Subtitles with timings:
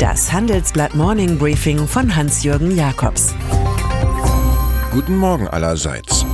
[0.00, 3.34] Das Handelsblatt Morning Briefing von Hans-Jürgen Jakobs.
[4.92, 6.24] Guten Morgen allerseits.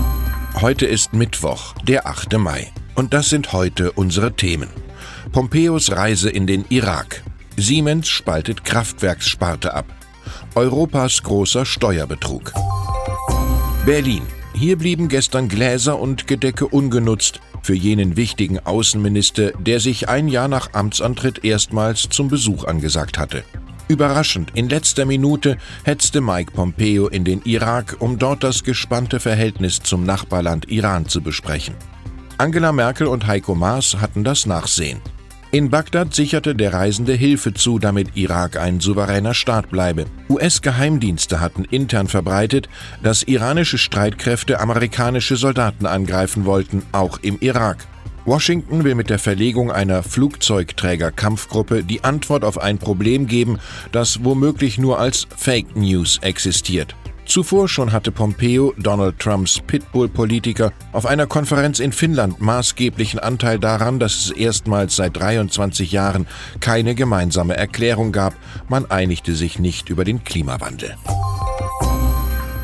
[0.61, 2.39] Heute ist Mittwoch, der 8.
[2.39, 2.71] Mai.
[2.95, 4.69] Und das sind heute unsere Themen.
[5.33, 7.25] Pompeos Reise in den Irak.
[7.57, 9.87] Siemens spaltet Kraftwerkssparte ab.
[10.55, 12.53] Europas großer Steuerbetrug.
[13.85, 14.23] Berlin.
[14.55, 20.47] Hier blieben gestern Gläser und Gedecke ungenutzt für jenen wichtigen Außenminister, der sich ein Jahr
[20.47, 23.43] nach Amtsantritt erstmals zum Besuch angesagt hatte.
[23.89, 29.81] Überraschend, in letzter Minute hetzte Mike Pompeo in den Irak, um dort das gespannte Verhältnis
[29.81, 31.75] zum Nachbarland Iran zu besprechen.
[32.39, 35.01] Angela Merkel und Heiko Maas hatten das Nachsehen.
[35.53, 40.07] In Bagdad sicherte der Reisende Hilfe zu, damit Irak ein souveräner Staat bleibe.
[40.29, 42.69] US-Geheimdienste hatten intern verbreitet,
[43.03, 47.87] dass iranische Streitkräfte amerikanische Soldaten angreifen wollten, auch im Irak.
[48.25, 53.61] Washington will mit der Verlegung einer Flugzeugträger-Kampfgruppe die Antwort auf ein Problem geben,
[53.93, 56.97] das womöglich nur als Fake News existiert.
[57.27, 63.99] Zuvor schon hatte Pompeo, Donald Trumps Pitbull-Politiker, auf einer Konferenz in Finnland maßgeblichen Anteil daran,
[63.99, 66.27] dass es erstmals seit 23 Jahren
[66.61, 68.35] keine gemeinsame Erklärung gab.
[68.69, 70.97] Man einigte sich nicht über den Klimawandel.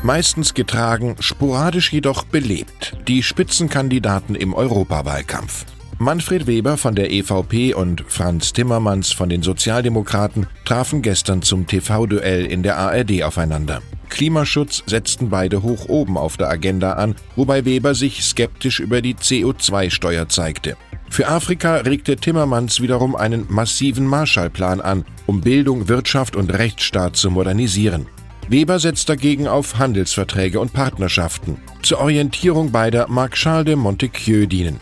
[0.01, 5.65] Meistens getragen, sporadisch jedoch belebt, die Spitzenkandidaten im Europawahlkampf.
[5.99, 12.45] Manfred Weber von der EVP und Franz Timmermans von den Sozialdemokraten trafen gestern zum TV-Duell
[12.45, 13.81] in der ARD aufeinander.
[14.13, 19.15] Klimaschutz setzten beide hoch oben auf der Agenda an, wobei Weber sich skeptisch über die
[19.15, 20.77] CO2-Steuer zeigte.
[21.09, 27.31] Für Afrika regte Timmermans wiederum einen massiven Marshallplan an, um Bildung, Wirtschaft und Rechtsstaat zu
[27.31, 28.05] modernisieren.
[28.47, 31.57] Weber setzt dagegen auf Handelsverträge und Partnerschaften.
[31.81, 34.79] Zur Orientierung beider mag Charles de Montesquieu dienen.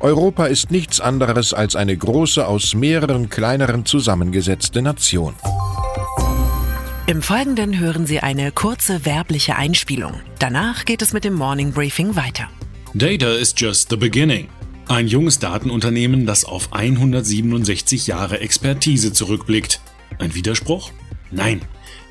[0.00, 5.34] Europa ist nichts anderes als eine große, aus mehreren kleineren zusammengesetzte Nation.
[7.06, 10.14] Im Folgenden hören Sie eine kurze werbliche Einspielung.
[10.38, 12.48] Danach geht es mit dem Morning Briefing weiter.
[12.94, 14.48] Data is just the beginning.
[14.88, 19.82] Ein junges Datenunternehmen, das auf 167 Jahre Expertise zurückblickt.
[20.18, 20.92] Ein Widerspruch?
[21.30, 21.60] Nein.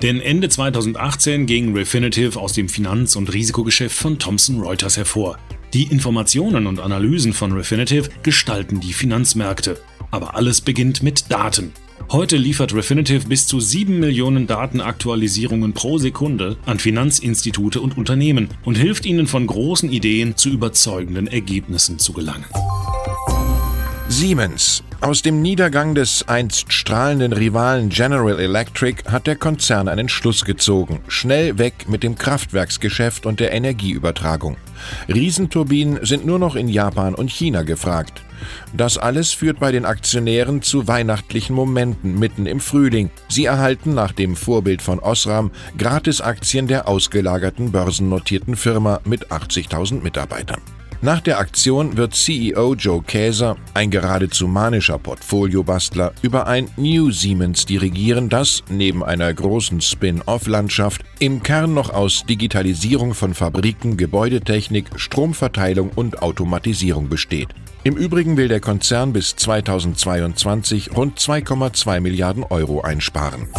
[0.03, 5.39] Denn Ende 2018 ging Refinitiv aus dem Finanz- und Risikogeschäft von Thomson Reuters hervor.
[5.73, 9.81] Die Informationen und Analysen von Refinitiv gestalten die Finanzmärkte.
[10.11, 11.73] Aber alles beginnt mit Daten.
[12.11, 18.75] Heute liefert Refinitiv bis zu 7 Millionen Datenaktualisierungen pro Sekunde an Finanzinstitute und Unternehmen und
[18.75, 22.45] hilft ihnen von großen Ideen zu überzeugenden Ergebnissen zu gelangen.
[24.13, 24.83] Siemens.
[25.01, 31.01] Aus dem Niedergang des einst strahlenden Rivalen General Electric hat der Konzern einen Schluss gezogen.
[31.07, 34.57] Schnell weg mit dem Kraftwerksgeschäft und der Energieübertragung.
[35.07, 38.21] Riesenturbinen sind nur noch in Japan und China gefragt.
[38.71, 43.09] Das alles führt bei den Aktionären zu weihnachtlichen Momenten mitten im Frühling.
[43.29, 45.49] Sie erhalten nach dem Vorbild von Osram
[45.79, 50.61] Gratisaktien der ausgelagerten börsennotierten Firma mit 80.000 Mitarbeitern.
[51.03, 57.65] Nach der Aktion wird CEO Joe Käser, ein geradezu manischer Portfoliobastler, über ein New Siemens
[57.65, 65.89] dirigieren, das, neben einer großen Spin-off-Landschaft, im Kern noch aus Digitalisierung von Fabriken, Gebäudetechnik, Stromverteilung
[65.93, 67.49] und Automatisierung besteht.
[67.83, 73.49] Im Übrigen will der Konzern bis 2022 rund 2,2 Milliarden Euro einsparen.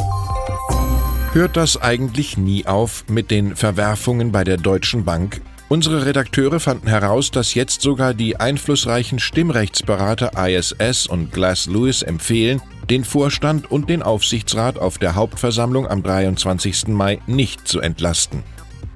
[1.34, 5.42] Hört das eigentlich nie auf mit den Verwerfungen bei der Deutschen Bank?
[5.68, 12.60] Unsere Redakteure fanden heraus, dass jetzt sogar die einflussreichen Stimmrechtsberater ISS und Glass Lewis empfehlen,
[12.90, 16.88] den Vorstand und den Aufsichtsrat auf der Hauptversammlung am 23.
[16.88, 18.42] Mai nicht zu entlasten.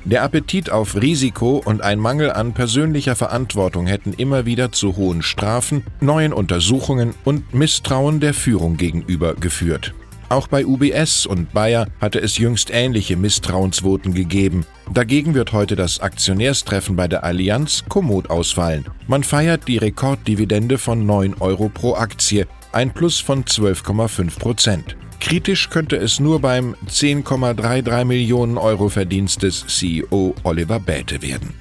[0.05, 5.23] Der Appetit auf Risiko und ein Mangel an persönlicher Verantwortung hätten immer wieder zu hohen
[5.23, 9.95] Strafen, neuen Untersuchungen und Misstrauen der Führung gegenüber geführt.
[10.29, 14.67] Auch bei UBS und Bayer hatte es jüngst ähnliche Misstrauensvoten gegeben.
[14.93, 18.87] Dagegen wird heute das Aktionärstreffen bei der Allianz kommod ausfallen.
[19.07, 24.97] Man feiert die Rekorddividende von 9 Euro pro Aktie, ein Plus von 12,5 Prozent.
[25.21, 31.55] Kritisch könnte es nur beim 10,33 Millionen Euro Verdienst des CEO Oliver Bäte werden.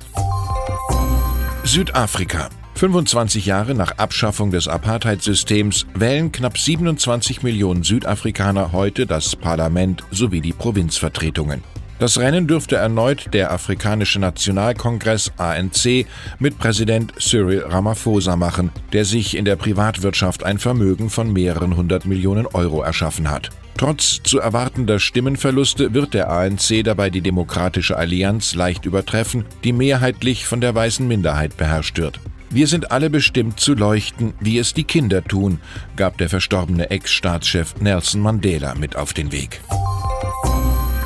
[1.63, 2.50] Südafrika.
[2.77, 10.41] 25 Jahre nach Abschaffung des Apartheidssystems wählen knapp 27 Millionen Südafrikaner heute das Parlament sowie
[10.41, 11.63] die Provinzvertretungen.
[11.97, 16.06] Das Rennen dürfte erneut der Afrikanische Nationalkongress ANC
[16.38, 22.06] mit Präsident Cyril Ramaphosa machen, der sich in der Privatwirtschaft ein Vermögen von mehreren hundert
[22.06, 23.50] Millionen Euro erschaffen hat.
[23.77, 30.45] Trotz zu erwartender Stimmenverluste wird der ANC dabei die Demokratische Allianz leicht übertreffen, die mehrheitlich
[30.45, 32.19] von der weißen Minderheit beherrscht wird.
[32.49, 35.59] Wir sind alle bestimmt zu leuchten, wie es die Kinder tun,
[35.95, 39.61] gab der verstorbene Ex-Staatschef Nelson Mandela mit auf den Weg.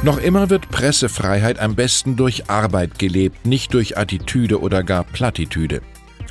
[0.03, 5.81] Noch immer wird Pressefreiheit am besten durch Arbeit gelebt, nicht durch Attitüde oder gar Plattitüde.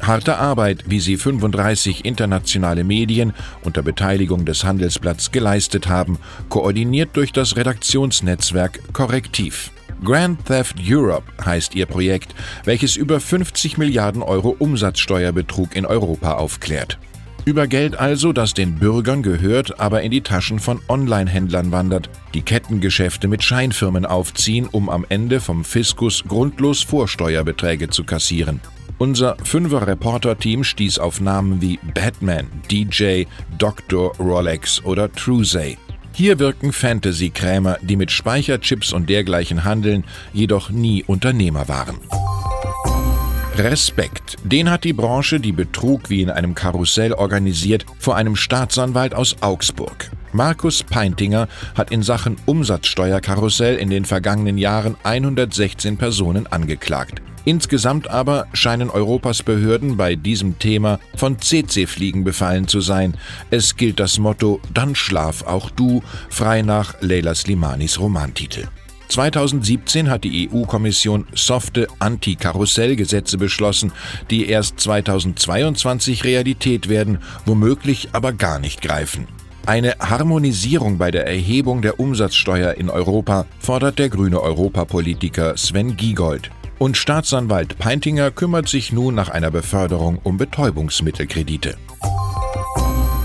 [0.00, 3.32] Harte Arbeit, wie sie 35 internationale Medien
[3.62, 6.18] unter Beteiligung des Handelsblatts geleistet haben,
[6.48, 9.70] koordiniert durch das Redaktionsnetzwerk Korrektiv.
[10.02, 16.98] Grand Theft Europe heißt ihr Projekt, welches über 50 Milliarden Euro Umsatzsteuerbetrug in Europa aufklärt.
[17.44, 22.42] Über Geld also, das den Bürgern gehört, aber in die Taschen von Online-Händlern wandert, die
[22.42, 28.60] Kettengeschäfte mit Scheinfirmen aufziehen, um am Ende vom Fiskus grundlos Vorsteuerbeträge zu kassieren.
[28.98, 33.24] Unser Fünfer-Reporter-Team stieß auf Namen wie Batman, DJ,
[33.58, 34.14] Dr.
[34.18, 35.78] Rolex oder Trusey.
[36.12, 41.98] Hier wirken Fantasy-Krämer, die mit Speicherchips und dergleichen handeln, jedoch nie Unternehmer waren.
[43.56, 49.14] Respekt, den hat die Branche, die Betrug wie in einem Karussell organisiert, vor einem Staatsanwalt
[49.14, 50.10] aus Augsburg.
[50.32, 57.20] Markus Peintinger hat in Sachen Umsatzsteuerkarussell in den vergangenen Jahren 116 Personen angeklagt.
[57.44, 63.16] Insgesamt aber scheinen Europas Behörden bei diesem Thema von CC-Fliegen befallen zu sein.
[63.50, 68.68] Es gilt das Motto Dann schlaf auch du, frei nach Leila Slimanis Romantitel.
[69.08, 73.92] 2017 hat die EU-Kommission softe Anti-Karussell-Gesetze beschlossen,
[74.30, 79.26] die erst 2022 Realität werden, womöglich aber gar nicht greifen.
[79.66, 86.50] Eine Harmonisierung bei der Erhebung der Umsatzsteuer in Europa fordert der grüne Europapolitiker Sven Giegold.
[86.80, 91.76] Und Staatsanwalt Peintinger kümmert sich nun nach einer Beförderung um Betäubungsmittelkredite.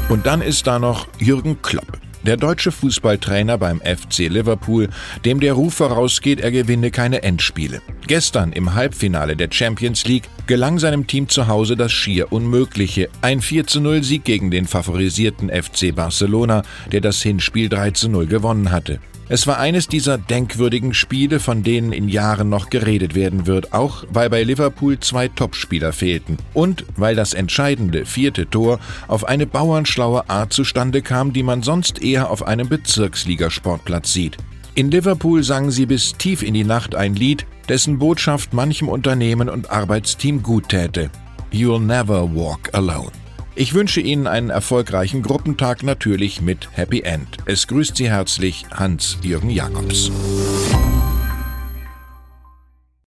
[0.09, 2.01] Und dann ist da noch Jürgen Klopp.
[2.23, 4.89] Der deutsche Fußballtrainer beim FC Liverpool,
[5.23, 7.81] dem der Ruf vorausgeht, er gewinne keine Endspiele.
[8.07, 13.07] Gestern im Halbfinale der Champions League gelang seinem Team zu Hause das schier Unmögliche.
[13.21, 18.99] Ein 4-0 Sieg gegen den favorisierten FC Barcelona, der das Hinspiel 3-0 gewonnen hatte.
[19.27, 24.03] Es war eines dieser denkwürdigen Spiele, von denen in Jahren noch geredet werden wird, auch
[24.11, 30.29] weil bei Liverpool zwei Topspieler fehlten und weil das entscheidende vierte Tor auf eine bauernschlaue
[30.29, 34.37] Art zustande kam, die man sonst eher auf einem Bezirksligasportplatz sieht.
[34.75, 39.49] In Liverpool sangen sie bis tief in die Nacht ein Lied, dessen Botschaft manchem Unternehmen
[39.49, 41.09] und Arbeitsteam gut täte.
[41.51, 43.11] You'll never walk alone.
[43.57, 47.37] Ich wünsche Ihnen einen erfolgreichen Gruppentag natürlich mit Happy End.
[47.45, 50.11] Es grüßt Sie herzlich Hans-Jürgen Jakobs.